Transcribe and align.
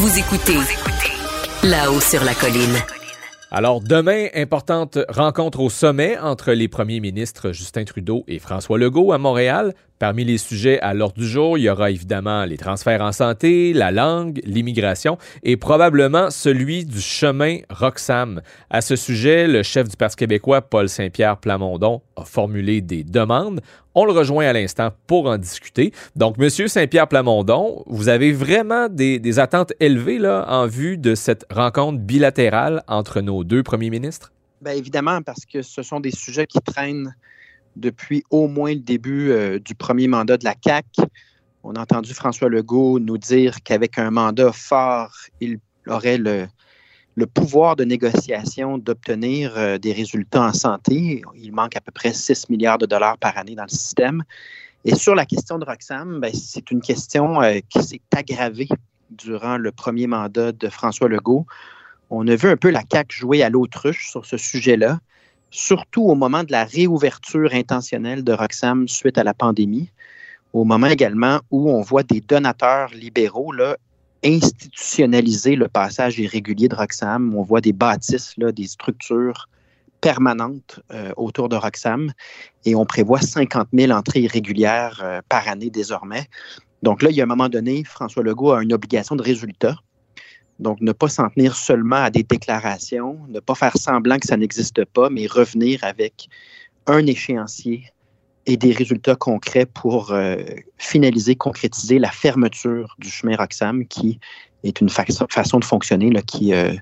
Vous 0.00 0.16
écoutez 0.16 0.58
là-haut 1.64 1.98
sur 1.98 2.22
la 2.22 2.32
colline. 2.32 2.76
Alors 3.50 3.80
demain, 3.80 4.28
importante 4.32 4.96
rencontre 5.08 5.58
au 5.58 5.70
sommet 5.70 6.16
entre 6.16 6.52
les 6.52 6.68
premiers 6.68 7.00
ministres 7.00 7.50
Justin 7.50 7.82
Trudeau 7.82 8.22
et 8.28 8.38
François 8.38 8.78
Legault 8.78 9.10
à 9.10 9.18
Montréal. 9.18 9.74
Parmi 9.98 10.24
les 10.24 10.38
sujets 10.38 10.78
à 10.80 10.94
l'ordre 10.94 11.16
du 11.16 11.26
jour, 11.26 11.58
il 11.58 11.62
y 11.62 11.70
aura 11.70 11.90
évidemment 11.90 12.44
les 12.44 12.56
transferts 12.56 13.02
en 13.02 13.10
santé, 13.10 13.72
la 13.72 13.90
langue, 13.90 14.40
l'immigration 14.44 15.18
et 15.42 15.56
probablement 15.56 16.30
celui 16.30 16.84
du 16.84 17.00
chemin 17.00 17.58
Roxham. 17.68 18.40
À 18.70 18.80
ce 18.80 18.94
sujet, 18.94 19.48
le 19.48 19.64
chef 19.64 19.88
du 19.88 19.96
Parti 19.96 20.14
québécois, 20.14 20.62
Paul 20.62 20.88
Saint-Pierre 20.88 21.38
Plamondon, 21.38 22.00
a 22.16 22.24
formulé 22.24 22.80
des 22.80 23.02
demandes. 23.02 23.60
On 23.96 24.04
le 24.04 24.12
rejoint 24.12 24.46
à 24.46 24.52
l'instant 24.52 24.90
pour 25.08 25.26
en 25.26 25.36
discuter. 25.36 25.92
Donc, 26.14 26.38
Monsieur 26.38 26.68
Saint-Pierre 26.68 27.08
Plamondon, 27.08 27.82
vous 27.86 28.08
avez 28.08 28.30
vraiment 28.32 28.88
des, 28.88 29.38
attentes 29.40 29.72
élevées 29.80 30.24
en 30.24 30.68
vue 30.68 30.96
de 30.96 31.16
cette 31.16 31.44
rencontre 31.50 31.98
bilatérale 31.98 32.84
entre 32.86 33.20
nos 33.20 33.42
deux 33.42 33.64
premiers 33.64 33.90
ministres? 33.90 34.32
Bien 34.60 34.74
évidemment, 34.74 35.22
parce 35.22 35.44
que 35.44 35.62
ce 35.62 35.82
sont 35.82 35.98
des 35.98 36.12
sujets 36.12 36.46
qui 36.46 36.60
traînent 36.60 37.14
depuis 37.78 38.24
au 38.30 38.48
moins 38.48 38.74
le 38.74 38.80
début 38.80 39.30
euh, 39.30 39.58
du 39.58 39.74
premier 39.74 40.08
mandat 40.08 40.36
de 40.36 40.44
la 40.44 40.54
CAC. 40.54 40.86
On 41.62 41.74
a 41.74 41.80
entendu 41.80 42.14
François 42.14 42.48
Legault 42.48 42.98
nous 42.98 43.18
dire 43.18 43.62
qu'avec 43.62 43.98
un 43.98 44.10
mandat 44.10 44.52
fort, 44.52 45.14
il 45.40 45.58
aurait 45.86 46.18
le, 46.18 46.46
pouvoir 47.34 47.76
de 47.76 47.84
négociation 47.84 48.78
d'obtenir 48.78 49.56
euh, 49.56 49.78
des 49.78 49.92
résultats 49.92 50.42
en 50.42 50.52
santé. 50.52 51.22
Il 51.34 51.52
manque 51.52 51.76
à 51.76 51.80
peu 51.80 51.92
près 51.92 52.12
6 52.12 52.48
milliards 52.48 52.78
de 52.78 52.86
dollars 52.86 53.18
par 53.18 53.36
année 53.36 53.54
dans 53.54 53.64
le 53.64 53.68
système. 53.68 54.22
Et 54.84 54.94
sur 54.94 55.14
la 55.14 55.26
question 55.26 55.58
de 55.58 55.64
Roxham, 55.64 56.20
ben, 56.20 56.32
c'est 56.32 56.70
une 56.70 56.80
question 56.80 57.42
euh, 57.42 57.58
qui 57.68 57.82
s'est 57.82 58.00
aggravée 58.16 58.68
durant 59.10 59.56
le 59.56 59.72
premier 59.72 60.06
mandat 60.06 60.52
de 60.52 60.68
François 60.68 61.08
Legault. 61.08 61.46
On 62.10 62.26
a 62.28 62.36
vu 62.36 62.48
un 62.48 62.56
peu 62.56 62.70
la 62.70 62.82
CAQ 62.90 63.14
jouer 63.14 63.42
à 63.42 63.50
l'autruche 63.50 64.08
sur 64.10 64.24
ce 64.24 64.36
sujet-là 64.36 65.00
surtout 65.50 66.02
au 66.04 66.14
moment 66.14 66.44
de 66.44 66.52
la 66.52 66.64
réouverture 66.64 67.52
intentionnelle 67.52 68.24
de 68.24 68.32
Roxham 68.32 68.88
suite 68.88 69.18
à 69.18 69.24
la 69.24 69.34
pandémie, 69.34 69.90
au 70.52 70.64
moment 70.64 70.86
également 70.86 71.40
où 71.50 71.70
on 71.70 71.80
voit 71.80 72.02
des 72.02 72.20
donateurs 72.20 72.90
libéraux 72.94 73.52
là, 73.52 73.76
institutionnaliser 74.24 75.54
le 75.56 75.68
passage 75.68 76.18
irrégulier 76.18 76.68
de 76.68 76.74
Roxham. 76.74 77.34
On 77.34 77.42
voit 77.42 77.60
des 77.60 77.72
bâtisses, 77.72 78.34
là, 78.36 78.52
des 78.52 78.66
structures 78.66 79.48
permanentes 80.00 80.80
euh, 80.92 81.12
autour 81.16 81.48
de 81.48 81.56
Roxham 81.56 82.12
et 82.64 82.74
on 82.74 82.86
prévoit 82.86 83.20
50 83.20 83.68
000 83.72 83.92
entrées 83.92 84.20
irrégulières 84.20 85.00
euh, 85.02 85.20
par 85.28 85.48
année 85.48 85.70
désormais. 85.70 86.28
Donc 86.82 87.02
là, 87.02 87.10
il 87.10 87.16
y 87.16 87.20
a 87.20 87.24
un 87.24 87.26
moment 87.26 87.48
donné, 87.48 87.82
François 87.84 88.22
Legault 88.22 88.52
a 88.52 88.62
une 88.62 88.72
obligation 88.72 89.16
de 89.16 89.22
résultat. 89.22 89.76
Donc, 90.58 90.80
ne 90.80 90.92
pas 90.92 91.08
s'en 91.08 91.28
tenir 91.28 91.54
seulement 91.54 91.96
à 91.96 92.10
des 92.10 92.22
déclarations, 92.22 93.18
ne 93.28 93.40
pas 93.40 93.54
faire 93.54 93.76
semblant 93.76 94.18
que 94.18 94.26
ça 94.26 94.36
n'existe 94.36 94.84
pas, 94.86 95.08
mais 95.08 95.26
revenir 95.26 95.84
avec 95.84 96.28
un 96.86 97.06
échéancier 97.06 97.84
et 98.46 98.56
des 98.56 98.72
résultats 98.72 99.14
concrets 99.14 99.66
pour 99.66 100.10
euh, 100.12 100.36
finaliser, 100.78 101.36
concrétiser 101.36 101.98
la 101.98 102.10
fermeture 102.10 102.96
du 102.98 103.10
chemin 103.10 103.36
Roxham, 103.36 103.86
qui 103.86 104.18
est 104.64 104.80
une 104.80 104.88
façon 104.88 105.58
de 105.58 105.64
fonctionner 105.64 106.10
qui 106.26 106.54
euh, 106.54 106.74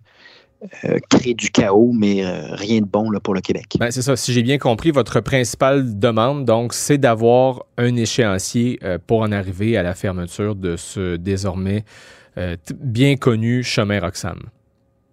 euh, 0.85 0.99
crée 1.11 1.35
du 1.35 1.51
chaos, 1.51 1.93
mais 1.93 2.23
rien 2.53 2.81
de 2.81 2.87
bon 2.87 3.11
là, 3.11 3.21
pour 3.21 3.35
le 3.35 3.41
Québec. 3.41 3.77
Ben, 3.79 3.91
c'est 3.91 4.03
ça. 4.03 4.17
Si 4.17 4.33
j'ai 4.33 4.43
bien 4.43 4.59
compris, 4.59 4.91
votre 4.91 5.21
principale 5.21 5.99
demande, 5.99 6.45
donc, 6.45 6.73
c'est 6.73 6.99
d'avoir 6.99 7.65
un 7.77 7.95
échéancier 7.97 8.79
pour 9.07 9.21
en 9.21 9.33
arriver 9.33 9.77
à 9.77 9.83
la 9.83 9.95
fermeture 9.95 10.55
de 10.55 10.77
ce 10.77 11.17
désormais 11.17 11.85
euh, 12.39 12.57
bien 12.79 13.17
connu 13.17 13.63
chemin 13.63 13.99
Roxham. 13.99 14.39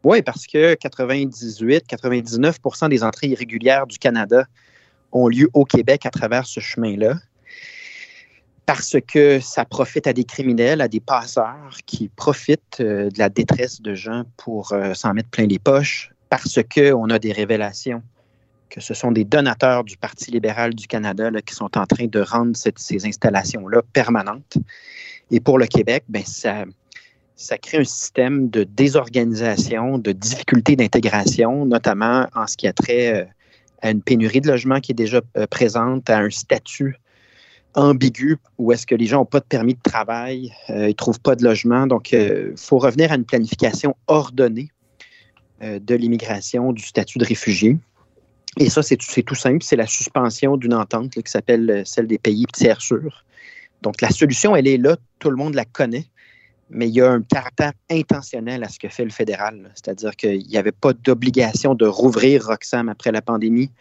Oui, 0.04 0.22
parce 0.22 0.46
que 0.46 0.76
98-99% 0.76 2.90
des 2.90 3.02
entrées 3.02 3.28
irrégulières 3.28 3.88
du 3.88 3.98
Canada 3.98 4.44
ont 5.14 5.30
lieu 5.30 5.50
au 5.54 5.64
Québec 5.64 6.06
à 6.06 6.10
travers 6.10 6.46
ce 6.46 6.60
chemin-là. 6.60 7.16
Parce 8.66 8.96
que 9.06 9.40
ça 9.42 9.66
profite 9.66 10.08
à 10.08 10.14
des 10.14 10.24
criminels, 10.24 10.80
à 10.80 10.88
des 10.88 11.02
passeurs 11.02 11.78
qui 11.86 12.08
profitent 12.08 12.80
euh, 12.80 13.10
de 13.10 13.20
la 13.20 13.30
détresse 13.30 13.82
de 13.82 13.94
gens 13.94 14.24
pour 14.38 14.72
euh, 14.72 14.94
s'en 14.94 15.14
mettre 15.14 15.30
plein 15.30 15.48
les 15.48 15.60
poches. 15.60 16.12
Parce 16.30 16.60
qu'on 16.74 17.10
a 17.10 17.20
des 17.20 17.32
révélations 17.32 18.02
que 18.70 18.82
ce 18.82 18.96
sont 18.96 19.12
des 19.12 19.24
donateurs 19.24 19.84
du 19.84 19.98
Parti 19.98 20.32
libéral 20.32 20.74
du 20.74 20.88
Canada 20.88 21.30
qui 21.46 21.54
sont 21.54 21.78
en 21.78 21.86
train 21.86 22.08
de 22.08 22.20
rendre 22.22 22.56
ces 22.56 23.06
installations-là 23.06 23.84
permanentes. 23.94 24.58
Et 25.30 25.40
pour 25.40 25.60
le 25.60 25.68
Québec, 25.68 26.06
ben, 26.10 26.24
ça, 26.26 26.64
ça 27.36 27.60
crée 27.60 27.78
un 27.78 27.84
système 27.84 28.50
de 28.50 28.64
désorganisation, 28.64 30.00
de 30.00 30.12
difficulté 30.12 30.76
d'intégration, 30.76 31.68
notamment 31.68 32.26
en 32.34 32.48
ce 32.48 32.58
qui 32.58 32.68
a 32.68 32.74
trait 32.74 33.22
euh, 33.22 33.26
à 33.84 33.92
une 33.92 34.02
pénurie 34.02 34.42
de 34.42 34.48
logements 34.48 34.80
qui 34.80 34.94
est 34.94 34.96
déjà 34.96 35.22
présente, 35.52 36.10
à 36.10 36.18
un 36.18 36.32
statut 36.32 36.98
ambigu 37.76 38.38
où 38.58 38.72
est-ce 38.72 38.86
que 38.86 38.96
les 38.96 39.06
gens 39.06 39.20
n'ont 39.20 39.26
pas 39.26 39.40
de 39.40 39.46
permis 39.46 39.74
de 39.74 39.82
travail, 39.82 40.52
euh, 40.70 40.86
ils 40.86 40.90
ne 40.90 40.94
trouvent 40.94 41.20
pas 41.20 41.36
de 41.36 41.44
logement. 41.44 41.88
Donc, 41.88 42.12
il 42.12 42.54
faut 42.56 42.78
revenir 42.78 43.12
à 43.12 43.16
une 43.16 43.26
planification 43.26 43.96
ordonnée 44.08 44.70
de 45.62 45.96
l'immigration, 45.96 46.74
du 46.74 46.84
statut 46.84 47.20
de 47.20 47.26
réfugié. 47.26 47.78
Et 48.60 48.70
ça, 48.70 48.84
c'est 48.84 48.98
tout 48.98 49.36
simple, 49.36 49.64
c'est 49.64 49.78
la 49.78 49.88
suspension 49.88 50.58
d'une 50.58 50.74
entente 50.74 51.12
qui 51.12 51.32
s'appelle 51.32 51.84
celle 51.86 52.08
des 52.08 52.18
pays 52.18 52.46
tiers 52.52 52.82
sûrs. 52.82 53.24
Donc, 53.82 54.02
la 54.02 54.10
solution, 54.10 54.58
elle 54.58 54.68
est 54.68 54.78
là, 54.78 54.98
tout 55.20 55.30
le 55.30 55.38
monde 55.38 55.54
la 55.54 55.64
connaît 55.64 56.08
mais 56.74 56.88
il 56.88 56.96
y 56.96 57.02
a 57.02 57.12
un 57.12 57.22
caractère 57.22 57.74
intentionnel 57.90 58.64
à 58.64 58.70
ce 58.70 58.80
que 58.80 58.90
fait 58.90 59.04
le 59.04 59.12
fédéral. 59.12 59.72
C'est-à-dire 59.76 60.16
qu'il 60.16 60.46
n'y 60.48 60.58
avait 60.58 60.72
pas 60.72 60.94
d'obligation 60.94 61.76
de 61.76 61.86
rouvrir 61.86 62.46
Roxham 62.46 62.90
après 62.90 63.12
la 63.12 63.22
pandémie. 63.22 63.72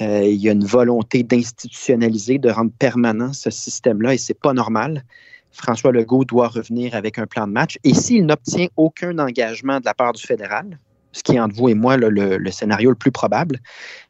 Euh, 0.00 0.24
il 0.24 0.40
y 0.40 0.48
a 0.48 0.52
une 0.52 0.64
volonté 0.64 1.22
d'institutionnaliser, 1.22 2.38
de 2.38 2.50
rendre 2.50 2.72
permanent 2.78 3.32
ce 3.32 3.50
système-là 3.50 4.14
et 4.14 4.18
c'est 4.18 4.38
pas 4.38 4.52
normal. 4.52 5.04
François 5.52 5.92
Legault 5.92 6.24
doit 6.24 6.48
revenir 6.48 6.94
avec 6.96 7.18
un 7.18 7.26
plan 7.26 7.46
de 7.46 7.52
match. 7.52 7.78
Et 7.84 7.94
s'il 7.94 8.26
n'obtient 8.26 8.66
aucun 8.76 9.18
engagement 9.18 9.78
de 9.78 9.84
la 9.84 9.94
part 9.94 10.12
du 10.12 10.22
fédéral, 10.22 10.78
ce 11.12 11.22
qui 11.22 11.36
est 11.36 11.40
entre 11.40 11.54
vous 11.54 11.68
et 11.68 11.74
moi 11.74 11.96
le, 11.96 12.50
scénario 12.50 12.90
le 12.90 12.96
plus 12.96 13.12
probable, 13.12 13.60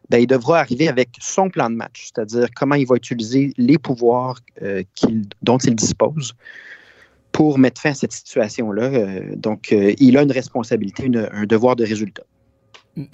ben, 0.08 0.18
il 0.18 0.26
devra 0.26 0.60
arriver 0.60 0.88
avec 0.88 1.10
son 1.20 1.50
plan 1.50 1.68
de 1.68 1.74
match, 1.74 2.10
c'est-à-dire 2.14 2.48
comment 2.56 2.76
il 2.76 2.86
va 2.86 2.96
utiliser 2.96 3.52
les 3.58 3.76
pouvoirs 3.76 4.38
euh, 4.62 4.82
dont 5.42 5.58
il 5.58 5.74
dispose 5.74 6.32
pour 7.30 7.58
mettre 7.58 7.80
fin 7.82 7.90
à 7.90 7.94
cette 7.94 8.12
situation-là. 8.12 8.84
Euh, 8.84 9.36
donc, 9.36 9.70
il 9.72 10.16
a 10.16 10.22
une 10.22 10.32
responsabilité, 10.32 11.10
un 11.30 11.44
devoir 11.44 11.76
de 11.76 11.84
résultat. 11.84 12.22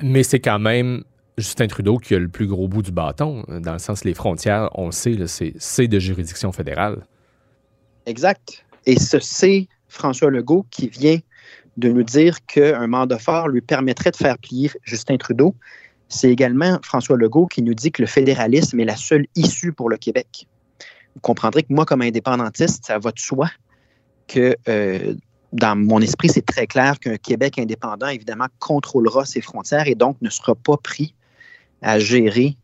Mais 0.03 0.23
c'est 0.23 0.41
quand 0.41 0.59
même 0.59 1.03
Justin 1.41 1.67
Trudeau 1.67 1.99
qui 1.99 2.15
a 2.15 2.19
le 2.19 2.29
plus 2.29 2.47
gros 2.47 2.69
bout 2.69 2.83
du 2.83 2.93
bâton, 2.93 3.45
dans 3.49 3.73
le 3.73 3.79
sens 3.79 4.05
les 4.05 4.15
frontières, 4.15 4.71
on 4.75 4.87
le 4.87 4.93
sait, 4.93 5.17
c'est 5.59 5.89
de 5.89 5.99
juridiction 5.99 6.53
fédérale. 6.53 7.07
Exact. 8.07 8.65
Et 8.87 8.97
c'est 8.99 9.69
François 9.89 10.31
Legault 10.31 10.67
qui 10.71 10.89
vient 10.89 11.19
de 11.77 11.91
nous 11.91 12.03
dire 12.03 12.45
qu'un 12.47 12.87
mandat 12.87 13.19
fort 13.19 13.49
lui 13.49 13.61
permettrait 13.61 14.11
de 14.11 14.17
faire 14.17 14.39
plier 14.39 14.71
Justin 14.83 15.17
Trudeau. 15.17 15.55
C'est 16.09 16.31
également 16.31 16.79
François 16.83 17.17
Legault 17.17 17.47
qui 17.47 17.63
nous 17.63 17.75
dit 17.75 17.93
que 17.93 18.03
le 18.03 18.07
fédéralisme 18.07 18.79
est 18.81 18.85
la 18.85 18.97
seule 18.97 19.27
issue 19.37 19.73
pour 19.73 19.89
le 19.89 19.97
Québec. 19.97 20.47
Vous 21.15 21.21
comprendrez 21.21 21.63
que 21.63 21.73
moi, 21.73 21.85
comme 21.85 22.03
indépendantiste, 22.03 22.85
ça 22.87 22.99
va 22.99 23.13
de 23.13 23.19
soi 23.19 23.51
que 24.27 24.57
euh, 24.69 25.15
dans 25.53 25.77
mon 25.77 26.01
esprit, 26.01 26.29
c'est 26.29 26.45
très 26.45 26.67
clair 26.67 26.99
qu'un 27.01 27.17
Québec 27.17 27.59
indépendant, 27.59 28.09
évidemment, 28.09 28.47
contrôlera 28.59 29.25
ses 29.25 29.41
frontières 29.41 29.89
et 29.89 29.95
donc 29.95 30.17
ne 30.21 30.31
sera 30.31 30.55
pas 30.55 30.77
pris 30.77 31.15
à 31.83 31.99
gérer 31.99 32.57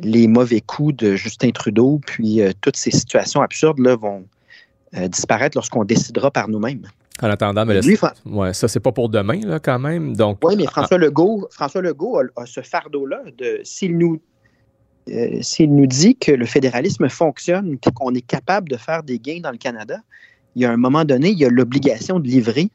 les 0.00 0.28
mauvais 0.28 0.60
coups 0.60 0.96
de 0.96 1.16
Justin 1.16 1.50
Trudeau, 1.50 2.00
puis 2.06 2.40
euh, 2.40 2.52
toutes 2.60 2.76
ces 2.76 2.90
situations 2.90 3.42
absurdes 3.42 3.80
là, 3.80 3.96
vont 3.96 4.24
euh, 4.96 5.08
disparaître 5.08 5.56
lorsqu'on 5.56 5.84
décidera 5.84 6.30
par 6.30 6.48
nous-mêmes. 6.48 6.86
En 7.20 7.28
attendant, 7.28 7.66
mais 7.66 7.80
ouais, 8.26 8.54
ça, 8.54 8.68
c'est 8.68 8.78
pas 8.78 8.92
pour 8.92 9.08
demain, 9.08 9.40
là, 9.44 9.58
quand 9.58 9.80
même. 9.80 10.14
Donc, 10.14 10.38
oui, 10.44 10.54
mais 10.56 10.66
François 10.66 10.98
Legault, 10.98 11.48
François 11.50 11.82
Legault 11.82 12.20
a, 12.36 12.46
ce 12.46 12.60
fardeau-là 12.60 13.22
de 13.36 13.60
s'il 13.64 13.98
nous, 13.98 14.20
s'il 15.40 15.74
nous 15.74 15.86
dit 15.86 16.14
que 16.14 16.30
le 16.30 16.46
fédéralisme 16.46 17.08
fonctionne 17.08 17.72
et 17.74 17.90
qu'on 17.92 18.14
est 18.14 18.24
capable 18.24 18.68
de 18.68 18.76
faire 18.76 19.02
des 19.02 19.18
gains 19.18 19.40
dans 19.40 19.50
le 19.50 19.56
Canada, 19.56 19.96
il 20.58 20.62
y 20.62 20.64
a 20.64 20.72
un 20.72 20.76
moment 20.76 21.04
donné, 21.04 21.30
il 21.30 21.38
y 21.38 21.44
a 21.44 21.50
l'obligation 21.50 22.18
de 22.18 22.26
livrer, 22.26 22.70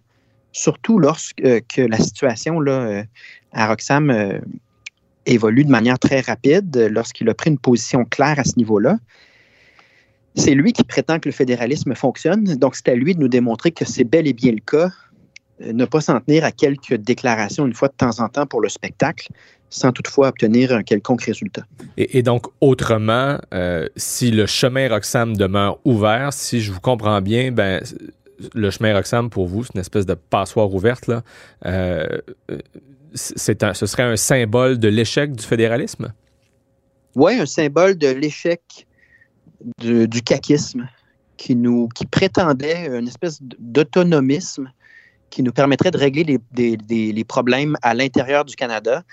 surtout 0.54 1.00
lorsque 1.00 1.42
euh, 1.44 1.60
la 1.78 1.98
situation 1.98 2.60
là, 2.60 2.72
euh, 2.72 3.04
à 3.52 3.68
Roxham 3.68 4.10
euh, 4.10 4.40
évolue 5.26 5.66
de 5.66 5.72
manière 5.72 6.00
très 6.00 6.22
rapide, 6.22 6.90
lorsqu'il 6.92 7.30
a 7.30 7.34
pris 7.34 7.50
une 7.50 7.60
position 7.60 8.06
claire 8.06 8.40
à 8.40 8.44
ce 8.44 8.54
niveau-là. 8.58 8.98
C'est 10.36 10.56
lui 10.56 10.74
qui 10.74 10.84
prétend 10.84 11.20
que 11.20 11.30
le 11.30 11.34
fédéralisme 11.34 11.94
fonctionne, 11.96 12.44
donc 12.56 12.76
c'est 12.76 12.90
à 12.90 12.96
lui 12.96 13.14
de 13.16 13.20
nous 13.20 13.28
démontrer 13.28 13.72
que 13.72 13.86
c'est 13.86 14.04
bel 14.04 14.28
et 14.28 14.34
bien 14.34 14.52
le 14.52 14.60
cas, 14.60 14.90
ne 15.60 15.86
pas 15.86 16.02
s'en 16.02 16.20
tenir 16.20 16.44
à 16.44 16.52
quelques 16.52 16.96
déclarations 16.96 17.66
une 17.66 17.74
fois 17.74 17.88
de 17.88 17.94
temps 17.94 18.20
en 18.20 18.30
temps 18.30 18.46
pour 18.46 18.62
le 18.62 18.70
spectacle, 18.70 19.30
sans 19.70 19.92
toutefois 19.92 20.30
obtenir 20.30 20.72
un 20.72 20.84
quelconque 20.84 21.24
résultat. 21.24 21.64
Et, 21.98 22.22
donc, 22.22 22.48
autrement, 22.62 23.38
euh, 23.54 23.88
si 23.96 24.32
le 24.32 24.46
chemin 24.46 24.90
Roxham 24.90 25.36
demeure 25.36 25.80
ouvert, 25.86 26.34
si 26.34 26.62
je 26.62 26.72
vous 26.72 26.80
comprends 26.80 27.22
bien, 27.22 27.52
ben, 27.52 27.82
le 28.54 28.72
chemin 28.72 28.94
Roxham, 28.94 29.30
pour 29.30 29.48
vous, 29.48 29.64
c'est 29.64 29.74
une 29.76 29.82
espèce 29.82 30.06
de 30.06 30.16
passoire 30.16 30.74
ouverte. 30.74 31.08
Là. 31.08 31.24
C'est 33.14 33.64
un, 33.64 33.74
ce 33.74 33.86
serait 33.86 34.04
un 34.04 34.16
symbole 34.16 34.78
de 34.78 34.88
l'échec 34.88 35.34
du 35.34 35.44
fédéralisme? 35.44 36.14
Oui, 37.16 37.34
un 37.40 37.46
symbole 37.46 37.98
de 37.98 38.08
l'échec 38.08 38.88
du 39.80 40.22
caquisme 40.22 40.88
qui, 41.38 41.56
nous, 41.56 41.88
qui 41.90 42.06
prétendait 42.06 42.88
une 42.88 43.08
espèce 43.08 43.40
d'autonomisme 43.42 44.72
qui 45.30 45.42
nous 45.42 45.52
permettrait 45.52 45.92
de 45.92 45.98
régler 45.98 46.40
les, 46.56 46.78
les 47.12 47.24
problèmes 47.24 47.76
à 47.82 47.94
l'intérieur 47.94 48.46
du 48.46 48.56
Canada. 48.56 49.04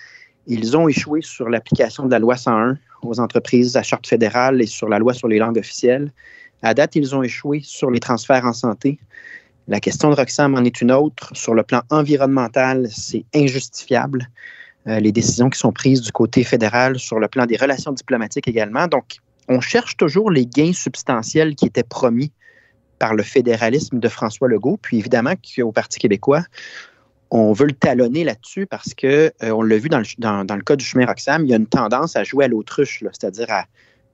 Ils 0.47 0.77
ont 0.77 0.89
échoué 0.89 1.21
sur 1.23 1.49
l'application 1.49 2.07
de 2.07 2.11
la 2.11 2.19
loi 2.19 2.37
101 2.37 2.79
aux 3.03 3.21
entreprises 3.21 3.77
à 3.77 3.83
charte 3.83 4.07
fédérale 4.07 4.61
et 4.61 4.67
sur 4.67 4.89
la 4.89 4.99
loi 4.99 5.15
sur 5.15 5.29
les 5.29 5.39
langues 5.39 5.59
officielles. 5.59 6.13
À 6.63 6.75
date, 6.75 6.97
ils 6.97 7.15
ont 7.15 7.23
échoué 7.23 7.61
sur 7.63 7.91
les 7.91 8.01
transferts 8.01 8.45
en 8.45 8.53
santé. 8.53 8.99
La 9.69 9.81
question 9.81 10.11
de 10.11 10.15
Roxham 10.15 10.55
en 10.55 10.65
est 10.65 10.81
une 10.81 10.93
autre. 10.93 11.31
Sur 11.35 11.55
le 11.55 11.63
plan 11.63 11.83
environnemental, 11.91 12.89
c'est 12.91 13.25
injustifiable. 13.35 14.29
Euh, 14.87 14.99
les 14.99 15.13
décisions 15.13 15.51
qui 15.51 15.59
sont 15.59 15.73
prises 15.73 16.01
du 16.01 16.13
côté 16.13 16.43
fédéral 16.43 16.99
sur 16.99 17.19
le 17.21 17.29
plan 17.29 17.47
des 17.47 17.57
relations 17.57 17.93
diplomatiques 17.93 18.49
également. 18.49 18.87
Donc, 18.87 19.19
on 19.49 19.61
cherche 19.61 19.97
toujours 19.97 20.31
les 20.31 20.47
gains 20.47 20.73
substantiels 20.73 21.55
qui 21.55 21.67
étaient 21.67 21.83
promis 21.83 22.33
par 22.99 23.15
le 23.15 23.23
fédéralisme 23.23 23.99
de 23.99 24.09
François 24.09 24.49
Legault. 24.49 24.79
Puis 24.81 24.99
évidemment 24.99 25.35
qu'au 25.35 25.73
Parti 25.73 25.99
québécois, 25.99 26.45
on 27.31 27.53
veut 27.53 27.67
le 27.67 27.73
talonner 27.73 28.25
là-dessus 28.25 28.67
parce 28.67 28.95
que 28.95 29.33
euh, 29.43 29.51
on 29.51 29.63
l'a 29.63 29.79
vu 29.79 29.89
dans 29.89 29.99
le, 29.99 30.63
cas 30.63 30.77
du 30.77 30.85
chemin 30.85 31.07
Roxham, 31.07 31.45
il 31.45 31.51
y 31.51 31.55
a 31.55 31.57
une 31.57 31.67
tendance 31.67 32.17
à 32.17 32.25
jouer 32.25 32.47
à 32.47 32.49
l'autruche, 32.49 33.03
c'est-à-dire 33.13 33.51
à 33.51 33.67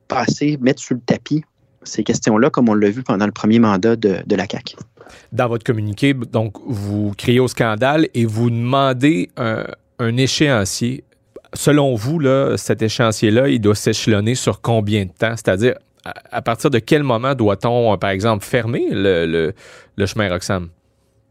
passer, 0.09 0.59
mettre 0.61 0.83
sur 0.83 0.95
le 0.95 1.01
tapis 1.01 1.45
ces 1.83 2.05
questions-là, 2.05 2.51
comme 2.51 2.69
on 2.69 2.75
l'a 2.75 2.91
vu 2.91 3.03
pendant 3.03 3.27
le 3.27 3.33
premier 3.33 3.59
mandat 3.59 3.97
de, 3.97 4.23
la 4.29 4.47
CAQ. 4.51 4.77
Dans 5.33 5.49
votre 5.49 5.65
communiqué, 5.65 6.15
donc, 6.15 6.55
vous 6.67 7.13
criez 7.17 7.41
au 7.41 7.49
scandale 7.49 8.09
et 8.15 8.25
vous 8.25 8.51
demandez 8.51 9.31
un, 9.37 10.17
échéancier 10.17 11.05
selon 11.55 11.95
vous, 11.95 12.19
là, 12.19 12.57
cet 12.57 12.83
échéancier-là, 12.83 13.49
il 13.49 13.61
doit 13.61 13.75
s'échelonner 13.75 14.35
sur 14.35 14.61
combien 14.61 15.05
de 15.05 15.11
temps? 15.11 15.35
C'est-à-dire, 15.37 15.75
à, 16.31 16.43
partir 16.43 16.71
de 16.71 16.79
quel 16.79 17.03
moment 17.03 17.35
doit-on, 17.35 17.93
euh, 17.93 17.97
par 17.97 18.11
exemple, 18.11 18.45
fermer 18.45 18.89
le, 18.91 19.53
chemin 20.07 20.29
Roxham? 20.29 20.69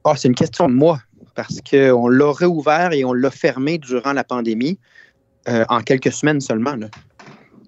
Oh, 0.04 0.14
c'est 0.16 0.28
une 0.28 0.36
question 0.36 0.68
de 0.68 0.74
moi, 0.74 1.00
parce 1.36 1.60
qu'on 1.62 2.08
l'a 2.08 2.32
réouvert 2.32 2.92
et 2.92 3.06
on 3.06 3.14
l'a 3.14 3.32
fermé 3.32 3.78
durant 3.78 4.14
la 4.14 4.24
pandémie 4.24 4.78
euh, 5.48 5.66
en 5.70 5.82
quelques 5.82 6.12
semaines 6.12 6.42
seulement. 6.42 6.76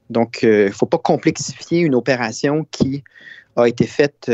Donc, 0.09 0.39
il 0.41 0.49
euh, 0.49 0.65
ne 0.67 0.71
faut 0.71 0.85
pas 0.85 0.97
complexifier 0.97 1.81
une 1.81 1.95
opération 1.95 2.65
qui 2.71 3.03
a 3.63 3.67
été 3.67 3.85
faite 3.85 4.31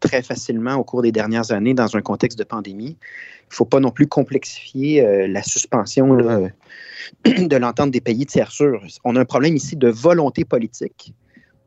très 0.00 0.22
facilement 0.22 0.76
au 0.76 0.84
cours 0.84 1.02
des 1.02 1.12
dernières 1.12 1.50
années 1.52 1.74
dans 1.74 1.96
un 1.96 2.02
contexte 2.02 2.38
de 2.38 2.44
pandémie. 2.44 2.96
Il 3.00 3.50
ne 3.50 3.54
faut 3.54 3.64
pas 3.64 3.80
non 3.80 3.90
plus 3.90 4.06
complexifier 4.06 5.26
la 5.26 5.42
suspension 5.42 6.16
de 7.24 7.56
l'entente 7.56 7.90
des 7.90 8.00
pays 8.00 8.26
tiers 8.26 8.52
sûrs. 8.52 8.82
On 9.04 9.16
a 9.16 9.20
un 9.20 9.24
problème 9.24 9.56
ici 9.56 9.76
de 9.76 9.88
volonté 9.88 10.44
politique. 10.44 11.14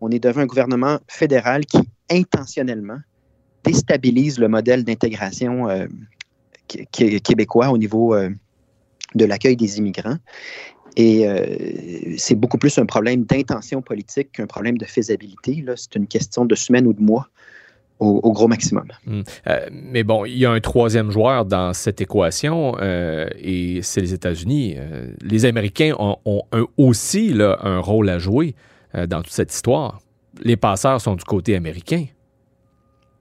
On 0.02 0.10
est 0.12 0.20
devant 0.20 0.42
un 0.42 0.46
gouvernement 0.46 1.00
fédéral 1.08 1.66
qui 1.66 1.80
intentionnellement 2.10 3.00
déstabilise 3.64 4.40
le 4.40 4.48
modèle 4.48 4.84
d'intégration 4.84 5.70
euh, 5.70 5.88
québécois 6.92 7.70
au 7.70 7.78
niveau 7.78 8.14
euh, 8.14 8.30
de 9.16 9.26
l'accueil 9.26 9.56
des 9.56 9.78
immigrants. 9.78 10.18
Et 10.96 11.28
euh, 11.28 12.14
c'est 12.18 12.36
beaucoup 12.36 12.58
plus 12.58 12.78
un 12.78 12.86
problème 12.86 13.24
d'intention 13.24 13.82
politique 13.82 14.34
qu'un 14.34 14.46
problème 14.46 14.78
de 14.78 14.86
faisabilité. 14.86 15.64
C'est 15.76 15.96
une 15.96 16.08
question 16.08 16.46
de 16.46 16.56
semaines 16.56 16.88
ou 16.88 16.94
de 16.94 17.02
mois 17.02 17.28
au, 18.00 18.34
gros 18.34 18.50
maximum. 18.50 18.88
Hmm. 19.06 19.22
Euh, 19.48 19.70
mais 19.72 20.04
bon, 20.04 20.26
il 20.26 20.38
y 20.38 20.46
a 20.46 20.52
un 20.52 20.60
troisième 20.60 21.10
joueur 21.10 21.46
dans 21.46 21.72
cette 21.74 22.02
équation 22.02 22.76
euh, 22.82 23.28
et 23.40 23.80
c'est 23.82 24.02
les 24.02 24.14
États-Unis. 24.14 24.76
Les 25.22 25.46
Américains 25.46 25.96
ont, 25.98 26.42
aussi 26.76 27.34
un 27.40 27.80
rôle 27.80 28.10
à 28.10 28.20
jouer 28.20 28.56
dans 28.94 29.22
toute 29.22 29.32
cette 29.32 29.54
histoire. 29.54 30.02
Les 30.42 30.58
passeurs 30.58 31.00
sont 31.00 31.16
du 31.16 31.24
côté 31.24 31.56
américain. 31.56 32.06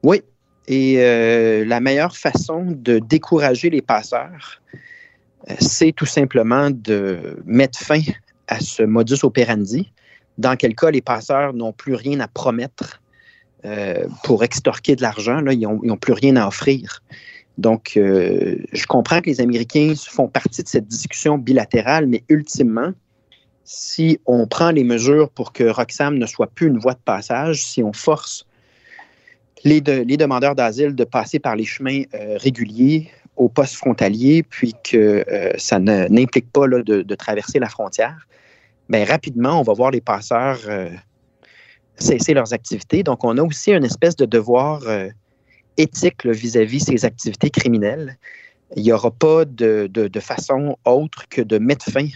Oui, 0.03 0.23
et 0.67 0.97
la 1.65 1.79
meilleure 1.79 2.17
façon 2.17 2.67
de 2.67 2.99
décourager 2.99 3.71
les 3.71 3.83
passeurs, 3.83 4.61
c'est 5.59 5.93
tout 5.93 6.07
simplement 6.07 6.71
de 6.71 7.43
mettre 7.45 7.79
fin 7.79 8.01
à 8.49 8.61
ce 8.61 8.83
modus 8.83 9.25
operandi, 9.25 9.93
dans 10.39 10.57
quel 10.57 10.75
cas 10.75 10.91
les 10.91 11.03
passeurs 11.03 11.53
n'ont 11.53 11.73
plus 11.73 11.95
rien 11.95 12.21
à 12.21 12.29
promettre 12.29 13.01
euh, 13.65 14.07
pour 14.25 14.45
extorquer 14.45 14.97
de 14.97 15.03
l'argent. 15.03 15.45
Ils 15.47 15.61
n'ont 15.61 15.97
plus 15.97 16.13
rien 16.13 16.37
à 16.37 16.47
offrir. 16.47 17.03
Donc, 17.59 17.93
euh, 17.97 18.57
je 18.73 18.87
comprends 18.87 19.21
que 19.21 19.27
les 19.27 19.41
Américains 19.41 19.95
font 19.97 20.29
partie 20.29 20.63
de 20.63 20.69
cette 20.69 20.87
discussion 20.87 21.39
bilatérale, 21.39 22.07
mais 22.07 22.25
ultimement, 22.29 22.93
si 23.65 24.19
on 24.27 24.47
prend 24.47 24.71
les 24.71 24.85
mesures 24.85 25.29
pour 25.31 25.53
que 25.53 25.65
Roxham 25.65 26.19
ne 26.19 26.27
soit 26.27 26.49
plus 26.49 26.69
une 26.69 26.79
voie 26.79 26.95
de 26.95 27.01
passage, 27.05 27.65
si 27.65 27.83
on 27.83 27.93
force 27.93 28.47
les, 29.65 29.81
demandeurs 29.81 30.55
d'asile 30.55 30.95
de 30.95 31.05
passer 31.05 31.39
par 31.39 31.55
les 31.55 31.65
chemins 31.65 32.03
euh, 32.15 32.37
réguliers 32.39 33.11
au 33.37 33.49
poste 33.49 33.75
frontalier, 33.75 34.43
puis 34.43 34.75
que 34.85 35.25
ça 35.57 35.79
n'implique 35.79 36.51
pas 36.53 36.67
là, 36.67 36.83
de, 36.83 37.03
de, 37.03 37.15
traverser 37.15 37.59
la 37.59 37.69
frontière, 37.69 38.27
bien, 38.89 39.05
rapidement, 39.05 39.59
on 39.59 39.63
va 39.63 39.73
voir 39.73 39.91
les 39.91 40.01
passeurs 40.01 40.59
cesser 42.03 42.35
leurs 42.35 42.53
activités. 42.53 43.03
Donc, 43.03 43.25
on 43.25 43.39
a 43.39 43.43
aussi 43.43 43.73
une 43.73 43.85
espèce 43.85 44.17
de 44.17 44.25
devoir 44.25 44.83
euh, 44.87 45.09
éthique 45.77 46.27
vis-à-vis 46.27 46.81
ces 46.81 47.05
activités 47.05 47.51
criminelles. 47.51 48.19
Il 48.77 48.83
n'y 48.83 48.93
aura 48.93 49.11
pas 49.11 49.45
de, 49.45 50.11
façon 50.21 50.77
autre 50.85 51.29
que 51.29 51.43
de 51.43 51.59
mettre 51.59 51.91
fin 51.91 52.07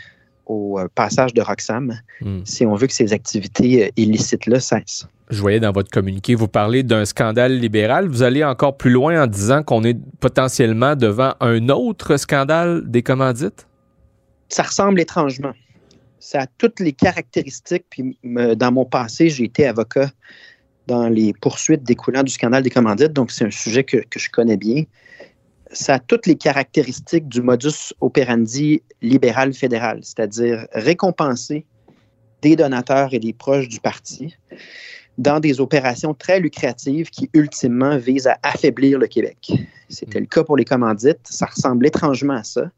au 0.46 0.78
euh, 0.78 0.88
passage 0.94 1.34
de 1.34 1.42
Roxham 1.42 1.98
hmm. 2.20 2.40
si 2.44 2.64
on 2.64 2.74
veut 2.74 2.86
que 2.86 2.92
ces 2.92 3.12
activités 3.12 3.86
euh, 3.86 3.90
illicites-là 3.96 4.60
cessent. 4.60 5.08
Je 5.28 5.40
voyais 5.40 5.60
dans 5.60 5.72
votre 5.72 5.90
communiqué, 5.90 6.34
vous 6.34 6.48
parlez 6.48 6.82
d'un 6.82 7.04
scandale 7.04 7.58
libéral. 7.58 8.08
Vous 8.08 8.22
allez 8.22 8.44
encore 8.44 8.76
plus 8.76 8.90
loin 8.90 9.24
en 9.24 9.26
disant 9.26 9.62
qu'on 9.62 9.82
est 9.82 9.98
potentiellement 10.20 10.94
devant 10.94 11.34
un 11.40 11.68
autre 11.68 12.16
scandale 12.16 12.82
des 12.86 13.02
commandites? 13.02 13.66
Ça 14.48 14.62
ressemble 14.62 15.00
étrangement 15.00 15.52
ça 16.26 16.40
a 16.42 16.46
toutes 16.58 16.80
les 16.80 16.92
caractéristiques. 16.92 17.84
Puis 17.88 18.18
dans 18.24 18.72
mon 18.72 18.84
passé, 18.84 19.30
j'ai 19.30 19.44
été 19.44 19.66
avocat 19.66 20.10
dans 20.88 21.08
les 21.08 21.32
poursuites 21.32 21.84
découlant 21.84 22.24
du 22.24 22.32
scandale 22.32 22.64
des 22.64 22.70
commandites, 22.70 23.12
donc 23.12 23.30
c'est 23.30 23.44
un 23.44 23.50
sujet 23.50 23.84
que, 23.84 23.98
je 24.14 24.30
connais 24.30 24.56
bien. 24.56 24.84
Ça 25.72 25.94
a 25.94 25.98
toutes 25.98 26.26
les 26.26 26.36
caractéristiques 26.36 27.28
du 27.28 27.42
modus 27.42 27.92
operandi 28.00 28.82
libéral 29.02 29.52
fédéral, 29.52 30.00
c'est-à-dire 30.02 30.66
récompenser 30.72 31.64
des 32.42 32.56
donateurs 32.56 33.14
et 33.14 33.18
des 33.18 33.32
proches 33.32 33.68
du 33.68 33.80
parti 33.80 34.36
dans 35.18 35.40
des 35.40 35.60
opérations 35.60 36.14
très 36.14 36.40
lucratives 36.40 37.10
qui 37.10 37.30
ultimement 37.32 37.96
visent 37.96 38.26
à 38.26 38.38
affaiblir 38.42 38.98
le 38.98 39.06
Québec. 39.06 39.52
C'était 39.88 40.20
le 40.20 40.26
cas 40.26 40.44
pour 40.44 40.56
les 40.56 40.64
commandites, 40.64 41.20
ça 41.24 41.46
ressemble 41.46 41.86
étrangement 41.86 42.34
à 42.34 42.44
ça. 42.44 42.70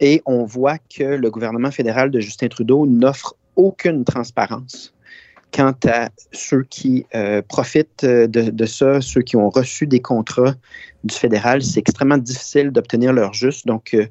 Et 0.00 0.22
on 0.26 0.44
voit 0.44 0.78
que 0.78 1.04
le 1.04 1.30
gouvernement 1.30 1.70
fédéral 1.70 2.10
de 2.10 2.20
Justin 2.20 2.48
Trudeau 2.48 2.86
n'offre 2.86 3.34
aucune 3.56 4.04
transparence 4.04 4.92
quant 5.52 5.74
à 5.86 6.08
ceux 6.32 6.64
qui 6.64 7.06
euh, 7.14 7.40
profitent 7.42 8.04
de, 8.04 8.26
de, 8.26 8.66
ça, 8.66 9.00
ceux 9.00 9.22
qui 9.22 9.36
ont 9.36 9.48
reçu 9.48 9.86
des 9.86 10.00
contrats 10.00 10.54
du 11.04 11.14
fédéral. 11.14 11.62
C'est 11.62 11.78
extrêmement 11.78 12.18
difficile 12.18 12.72
d'obtenir 12.72 13.12
leur 13.12 13.34
juste. 13.34 13.64
Donc, 13.64 13.94
euh, 13.94 14.06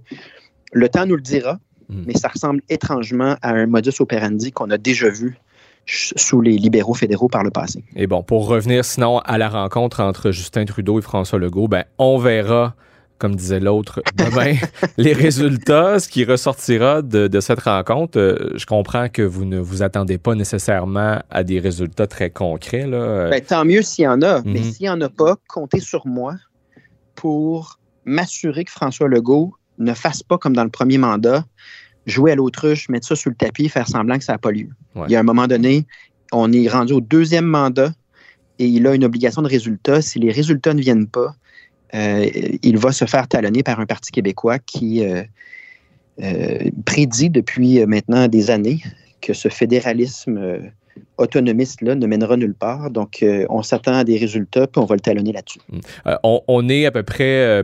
le 0.71 0.87
temps 0.87 1.05
nous 1.05 1.17
le 1.17 1.21
dira, 1.21 1.59
hmm. 1.89 2.03
mais 2.07 2.13
ça 2.13 2.29
ressemble 2.29 2.61
étrangement 2.69 3.35
à 3.41 3.51
un 3.51 3.65
modus 3.65 3.99
operandi 3.99 4.53
qu'on 4.53 4.69
a 4.69 4.77
déjà 4.77 5.09
vu 5.09 5.37
sous 5.85 6.41
les 6.41 6.57
libéraux 6.57 6.93
fédéraux 6.93 7.27
par 7.27 7.43
le 7.43 7.51
passé. 7.51 7.83
Et 7.95 8.07
bon, 8.07 8.23
pour 8.23 8.47
revenir 8.47 8.85
sinon 8.85 9.19
à 9.19 9.37
la 9.37 9.49
rencontre 9.49 9.99
entre 10.01 10.31
Justin 10.31 10.65
Trudeau 10.65 10.99
et 10.99 11.01
François 11.01 11.39
Legault, 11.39 11.67
ben, 11.67 11.83
on 11.97 12.17
verra 12.17 12.75
comme 13.23 13.37
disait 13.37 13.61
l'autre, 13.61 14.01
demain, 14.17 14.55
les 14.97 15.13
résultats, 15.13 15.97
ce 15.99 16.09
qui 16.09 16.25
ressortira 16.25 17.01
de, 17.01 17.39
cette 17.39 17.61
rencontre. 17.61 18.19
Euh, 18.19 18.51
je 18.55 18.65
comprends 18.65 19.07
que 19.07 19.21
vous 19.21 19.45
ne 19.45 19.59
vous 19.59 19.81
attendez 19.81 20.17
pas 20.17 20.35
nécessairement 20.35 21.21
à 21.29 21.43
des 21.45 21.59
résultats 21.61 22.05
très 22.05 22.31
concrets. 22.31 22.85
Là. 22.85 23.29
Ben, 23.29 23.41
tant 23.41 23.63
mieux 23.63 23.81
s'il 23.81 24.03
y 24.03 24.07
en 24.09 24.21
a, 24.23 24.41
mais 24.43 24.59
mhm. 24.59 24.63
s'il 24.63 24.83
n'y 24.83 24.89
en 24.89 24.99
a 24.99 25.07
pas, 25.07 25.37
comptez 25.47 25.79
sur 25.79 26.05
moi 26.05 26.33
pour 27.15 27.79
m'assurer 28.03 28.65
que 28.65 28.71
François 28.71 29.07
Legault 29.07 29.53
ne 29.77 29.93
fasse 29.93 30.21
pas 30.21 30.37
comme 30.37 30.53
dans 30.53 30.65
le 30.65 30.69
premier 30.69 30.97
mandat, 30.97 31.45
jouer 32.05 32.31
à 32.31 32.35
l'autruche, 32.35 32.89
mettre 32.89 33.07
ça 33.07 33.15
sur 33.15 33.29
le 33.29 33.35
tapis, 33.35 33.69
faire 33.69 33.87
semblant 33.87 34.17
que 34.17 34.23
ça 34.23 34.33
n'a 34.33 34.37
pas 34.37 34.51
lieu. 34.51 34.69
Il 35.07 35.11
y 35.11 35.15
a 35.15 35.19
un 35.19 35.23
moment 35.23 35.47
donné, 35.47 35.85
on 36.31 36.51
est 36.51 36.67
rendu 36.67 36.93
au 36.93 37.01
deuxième 37.01 37.45
mandat 37.45 37.91
et 38.59 38.65
il 38.65 38.85
a 38.87 38.93
une 38.93 39.03
obligation 39.03 39.41
de 39.41 39.47
résultat. 39.47 40.01
Si 40.01 40.19
les 40.19 40.31
résultats 40.31 40.73
ne 40.73 40.81
viennent 40.81 41.07
pas, 41.07 41.35
euh, 41.95 42.29
il 42.61 42.77
va 42.77 42.91
se 42.91 43.05
faire 43.05 43.27
talonner 43.27 43.63
par 43.63 43.79
un 43.79 43.85
Parti 43.85 44.11
québécois 44.11 44.59
qui 44.59 45.05
euh, 45.05 45.23
euh, 46.21 46.69
prédit 46.85 47.29
depuis 47.29 47.85
maintenant 47.85 48.27
des 48.27 48.49
années 48.49 48.81
que 49.21 49.33
ce 49.33 49.47
fédéralisme 49.47 50.71
autonomiste-là 51.17 51.95
ne 51.95 52.07
mènera 52.07 52.37
nulle 52.37 52.53
part. 52.53 52.89
Donc, 52.91 53.23
euh, 53.23 53.45
on 53.49 53.61
s'attend 53.61 53.93
à 53.93 54.03
des 54.03 54.17
résultats, 54.17 54.67
puis 54.67 54.81
on 54.81 54.85
va 54.85 54.95
le 54.95 55.01
talonner 55.01 55.31
là-dessus. 55.31 55.59
Mm. 55.69 55.79
Euh, 56.07 56.15
on, 56.47 56.69
est 56.69 56.85
à 56.85 56.91
peu 56.91 57.03
près 57.03 57.63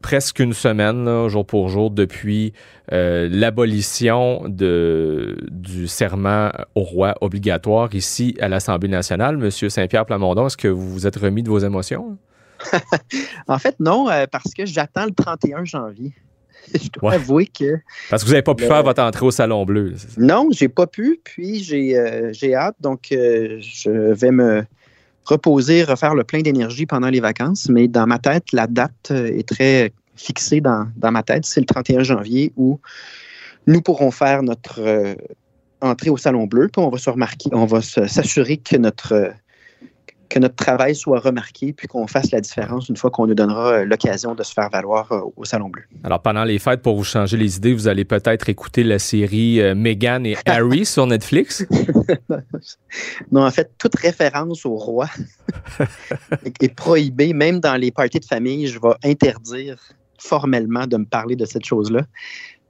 presque 0.00 0.40
une 0.40 0.52
semaine, 0.52 1.28
jour 1.28 1.46
pour 1.46 1.68
jour, 1.68 1.90
depuis 1.90 2.52
l'abolition 2.90 4.44
du 4.48 5.86
serment 5.86 6.50
au 6.74 6.82
roi 6.82 7.14
obligatoire 7.20 7.94
ici 7.94 8.36
à 8.40 8.48
l'Assemblée 8.48 8.88
nationale. 8.88 9.36
Monsieur 9.36 9.68
Saint-Pierre 9.68 10.04
Plamondon, 10.04 10.46
est-ce 10.46 10.56
que 10.56 10.68
vous 10.68 10.92
vous 10.92 11.06
êtes 11.06 11.16
remis 11.16 11.42
de 11.42 11.48
vos 11.48 11.60
émotions? 11.60 12.18
en 13.48 13.58
fait, 13.58 13.76
non, 13.80 14.08
parce 14.30 14.52
que 14.54 14.66
j'attends 14.66 15.06
le 15.06 15.12
31 15.12 15.64
janvier. 15.64 16.12
je 16.74 16.88
dois 16.90 17.14
avouer 17.14 17.46
que. 17.46 17.78
Parce 18.10 18.22
que 18.22 18.28
vous 18.28 18.32
n'avez 18.32 18.42
pas 18.42 18.54
pu 18.54 18.64
faire 18.64 18.82
votre 18.82 19.02
entrée 19.02 19.26
au 19.26 19.30
Salon 19.30 19.64
Bleu. 19.64 19.94
Non, 20.16 20.48
j'ai 20.50 20.68
pas 20.68 20.86
pu, 20.86 21.20
puis 21.22 21.62
j'ai 21.62 21.96
euh, 21.96 22.32
hâte. 22.54 22.76
Donc, 22.80 23.08
euh, 23.12 23.58
je 23.60 23.90
vais 23.90 24.30
me 24.30 24.64
reposer, 25.24 25.84
refaire 25.84 26.14
le 26.14 26.24
plein 26.24 26.40
d'énergie 26.40 26.86
pendant 26.86 27.08
les 27.08 27.20
vacances. 27.20 27.68
Mais 27.68 27.88
dans 27.88 28.06
ma 28.06 28.18
tête, 28.18 28.52
la 28.52 28.66
date 28.66 29.10
euh, 29.10 29.26
est 29.26 29.48
très 29.48 29.92
fixée 30.16 30.60
dans, 30.60 30.86
ma 31.02 31.22
tête. 31.22 31.44
C'est 31.46 31.60
le 31.60 31.66
31 31.66 32.02
janvier 32.02 32.52
où 32.56 32.78
nous 33.66 33.80
pourrons 33.80 34.10
faire 34.10 34.42
notre 34.42 35.16
entrée 35.80 36.10
au 36.10 36.16
Salon 36.16 36.46
Bleu. 36.46 36.68
Puis 36.68 36.82
on 36.82 36.90
va 36.90 36.98
se 36.98 37.10
remarquer, 37.10 37.50
on 37.52 37.66
va 37.66 37.80
s'assurer 37.80 38.56
que 38.58 38.76
notre 38.76 39.32
que 40.32 40.38
notre 40.38 40.56
travail 40.56 40.94
soit 40.94 41.20
remarqué 41.20 41.74
puis 41.74 41.86
qu'on 41.86 42.06
fasse 42.06 42.30
la 42.30 42.40
différence 42.40 42.88
une 42.88 42.96
fois 42.96 43.10
qu'on 43.10 43.26
nous 43.26 43.34
donnera 43.34 43.72
euh, 43.72 43.84
l'occasion 43.84 44.34
de 44.34 44.42
se 44.42 44.52
faire 44.54 44.70
valoir 44.70 45.12
euh, 45.12 45.20
au 45.36 45.44
Salon 45.44 45.68
Bleu. 45.68 45.82
Alors, 46.04 46.22
pendant 46.22 46.44
les 46.44 46.58
fêtes, 46.58 46.80
pour 46.80 46.96
vous 46.96 47.04
changer 47.04 47.36
les 47.36 47.56
idées, 47.56 47.74
vous 47.74 47.86
allez 47.86 48.06
peut-être 48.06 48.48
écouter 48.48 48.82
la 48.82 48.98
série 48.98 49.60
euh, 49.60 49.74
Meghan 49.74 50.24
et 50.24 50.36
Harry 50.46 50.86
sur 50.86 51.06
Netflix? 51.06 51.66
non, 53.30 53.44
en 53.44 53.50
fait, 53.50 53.72
toute 53.76 53.94
référence 53.96 54.64
au 54.64 54.76
roi 54.76 55.06
est 56.60 56.74
prohibée. 56.74 57.34
Même 57.34 57.60
dans 57.60 57.76
les 57.76 57.90
parties 57.90 58.20
de 58.20 58.24
famille, 58.24 58.68
je 58.68 58.80
vais 58.80 58.94
interdire 59.04 59.76
formellement 60.18 60.86
de 60.86 60.96
me 60.96 61.04
parler 61.04 61.36
de 61.36 61.44
cette 61.44 61.66
chose-là 61.66 62.02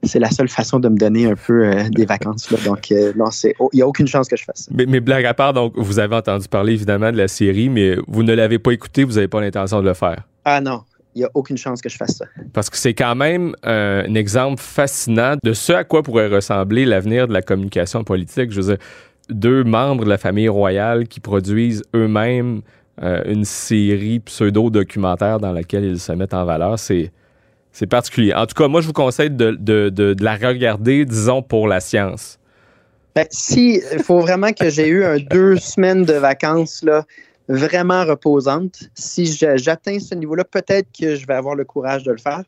c'est 0.03 0.19
la 0.19 0.29
seule 0.29 0.49
façon 0.49 0.79
de 0.79 0.89
me 0.89 0.97
donner 0.97 1.25
un 1.25 1.35
peu 1.35 1.65
euh, 1.65 1.89
des 1.89 2.05
vacances. 2.05 2.47
Donc, 2.65 2.91
euh, 2.91 3.13
non, 3.15 3.29
il 3.31 3.75
n'y 3.75 3.81
a 3.81 3.87
aucune 3.87 4.07
chance 4.07 4.27
que 4.27 4.35
je 4.35 4.43
fasse 4.43 4.63
ça. 4.63 4.71
Mais, 4.73 4.99
blague 4.99 5.25
à 5.25 5.33
part, 5.33 5.53
donc, 5.53 5.73
vous 5.75 5.99
avez 5.99 6.15
entendu 6.15 6.47
parler 6.47 6.73
évidemment 6.73 7.11
de 7.11 7.17
la 7.17 7.27
série, 7.27 7.69
mais 7.69 7.95
vous 8.07 8.23
ne 8.23 8.33
l'avez 8.33 8.59
pas 8.59 8.71
écouté, 8.71 9.03
vous 9.03 9.13
n'avez 9.13 9.27
pas 9.27 9.41
l'intention 9.41 9.81
de 9.81 9.87
le 9.87 9.93
faire. 9.93 10.23
Ah 10.45 10.61
non, 10.61 10.81
il 11.15 11.19
n'y 11.19 11.25
a 11.25 11.29
aucune 11.33 11.57
chance 11.57 11.81
que 11.81 11.89
je 11.89 11.97
fasse 11.97 12.17
ça. 12.17 12.25
Parce 12.53 12.69
que 12.69 12.77
c'est 12.77 12.93
quand 12.93 13.15
même 13.15 13.55
un 13.63 14.13
exemple 14.15 14.61
fascinant 14.61 15.35
de 15.43 15.53
ce 15.53 15.73
à 15.73 15.83
quoi 15.83 16.03
pourrait 16.03 16.27
ressembler 16.27 16.85
l'avenir 16.85 17.27
de 17.27 17.33
la 17.33 17.41
communication 17.41 18.03
politique. 18.03 18.51
Je 18.51 18.61
veux 18.61 18.75
dire, 18.75 18.85
deux 19.29 19.63
membres 19.63 20.03
de 20.03 20.09
la 20.09 20.17
famille 20.17 20.49
royale 20.49 21.07
qui 21.07 21.19
produisent 21.19 21.83
eux-mêmes 21.95 22.61
euh, 23.01 23.21
une 23.25 23.45
série 23.45 24.19
pseudo-documentaire 24.19 25.39
dans 25.39 25.51
laquelle 25.51 25.83
ils 25.83 25.99
se 25.99 26.11
mettent 26.11 26.33
en 26.33 26.45
valeur, 26.45 26.77
c'est 26.77 27.11
c'est 27.73 27.87
particulier. 27.87 28.33
En 28.33 28.45
tout 28.45 28.53
cas, 28.53 28.67
moi, 28.67 28.81
je 28.81 28.87
vous 28.87 28.93
conseille 28.93 29.31
de, 29.31 30.15
la 30.21 30.35
regarder, 30.35 31.05
disons, 31.05 31.41
pour 31.41 31.67
la 31.67 31.79
science. 31.79 32.39
Ben, 33.15 33.25
si, 33.29 33.81
il 33.91 34.03
faut 34.03 34.21
vraiment 34.21 34.53
que 34.53 34.69
j'ai 34.69 34.87
eu 34.87 35.03
un 35.03 35.17
deux 35.31 35.57
semaines 35.57 36.05
de 36.05 36.13
vacances 36.13 36.83
là, 36.83 37.03
vraiment 37.49 38.05
reposantes. 38.05 38.89
Si 38.95 39.25
j'atteins 39.25 39.99
ce 39.99 40.15
niveau-là, 40.15 40.43
peut-être 40.45 40.87
que 40.97 41.15
je 41.15 41.27
vais 41.27 41.33
avoir 41.33 41.55
le 41.55 41.65
courage 41.65 42.03
de 42.03 42.11
le 42.11 42.17
faire. 42.17 42.43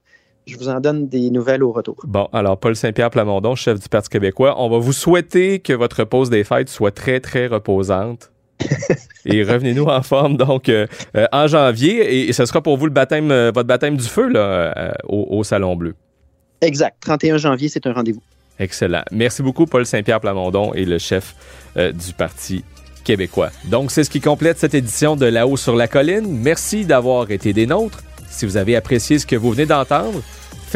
Je 0.47 0.57
vous 0.57 0.69
en 0.69 0.79
donne 0.79 1.07
des 1.07 1.31
nouvelles 1.31 1.63
au 1.63 1.71
retour. 1.71 1.97
Bon, 2.03 2.29
alors 2.31 2.59
Paul 2.59 2.75
Saint-Pierre 2.75 3.09
Plamondon, 3.09 3.55
chef 3.55 3.79
du 3.79 3.89
Parti 3.89 4.09
québécois, 4.09 4.55
on 4.61 4.69
va 4.69 4.77
vous 4.77 4.93
souhaiter 4.93 5.59
que 5.59 5.73
votre 5.73 6.03
pause 6.03 6.29
des 6.29 6.43
fêtes 6.43 6.69
soit 6.69 6.91
très, 6.91 7.19
très 7.19 7.47
reposante. 7.47 8.31
et 9.25 9.43
revenez-nous 9.43 9.85
en 9.85 10.01
forme 10.01 10.37
donc 10.37 10.69
euh, 10.69 10.87
euh, 11.15 11.27
en 11.31 11.47
janvier 11.47 12.27
et, 12.27 12.33
ce 12.33 12.45
sera 12.45 12.61
pour 12.61 12.77
vous 12.77 12.85
le 12.85 12.91
baptême, 12.91 13.31
euh, 13.31 13.51
votre 13.53 13.67
baptême 13.67 13.97
du 13.97 14.05
feu 14.05 14.29
là, 14.29 14.93
au, 15.07 15.43
Salon 15.43 15.75
Bleu. 15.75 15.95
Exact. 16.61 16.95
31 17.01 17.37
janvier, 17.37 17.69
c'est 17.69 17.85
un 17.85 17.93
rendez-vous. 17.93 18.21
Excellent. 18.57 19.03
Merci 19.11 19.43
beaucoup, 19.43 19.65
Paul 19.65 19.85
Saint-Pierre 19.85 20.21
Plamondon 20.21 20.73
et 20.73 20.85
le 20.85 20.97
chef 20.97 21.35
du 21.75 22.13
Parti 22.13 22.63
québécois. 23.03 23.51
Donc, 23.65 23.91
c'est 23.91 24.05
ce 24.05 24.09
qui 24.09 24.21
complète 24.21 24.57
cette 24.57 24.73
édition 24.73 25.17
de 25.17 25.25
La 25.25 25.45
haut 25.45 25.57
sur 25.57 25.75
la 25.75 25.89
colline. 25.89 26.25
Merci 26.25 26.85
d'avoir 26.85 27.29
été 27.31 27.51
des 27.51 27.67
nôtres. 27.67 28.01
Si 28.29 28.45
vous 28.45 28.55
avez 28.55 28.77
apprécié 28.77 29.19
ce 29.19 29.25
que 29.25 29.35
vous 29.35 29.51
venez 29.51 29.65
d'entendre, 29.65 30.21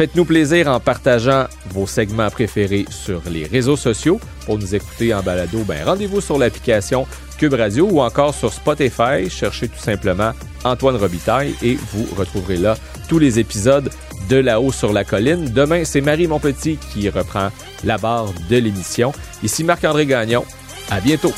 Faites-nous 0.00 0.24
plaisir 0.24 0.66
en 0.68 0.80
partageant 0.80 1.44
vos 1.74 1.86
segments 1.86 2.30
préférés 2.30 2.86
sur 2.88 3.20
les 3.30 3.44
réseaux 3.44 3.76
sociaux. 3.76 4.18
Pour 4.46 4.56
nous 4.56 4.74
écouter 4.74 5.12
en 5.12 5.22
balado, 5.22 5.58
ben 5.64 5.84
rendez-vous 5.84 6.22
sur 6.22 6.38
l'application 6.38 7.06
Cube 7.36 7.52
Radio 7.52 7.86
ou 7.86 8.00
encore 8.00 8.32
sur 8.32 8.50
Spotify. 8.50 9.28
Cherchez 9.28 9.68
tout 9.68 9.78
simplement 9.78 10.32
Antoine 10.64 10.96
Robitaille 10.96 11.54
et 11.62 11.74
vous 11.92 12.06
retrouverez 12.16 12.56
là 12.56 12.78
tous 13.10 13.18
les 13.18 13.38
épisodes 13.38 13.90
de 14.30 14.36
là-haut 14.36 14.72
sur 14.72 14.94
la 14.94 15.04
colline. 15.04 15.50
Demain, 15.50 15.84
c'est 15.84 16.00
Marie 16.00 16.28
Monpetit 16.28 16.78
qui 16.78 17.10
reprend 17.10 17.50
la 17.84 17.98
barre 17.98 18.32
de 18.48 18.56
l'émission. 18.56 19.12
Ici 19.42 19.64
Marc-André 19.64 20.06
Gagnon. 20.06 20.46
À 20.90 21.00
bientôt. 21.00 21.34